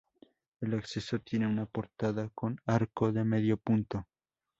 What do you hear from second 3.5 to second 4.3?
punto.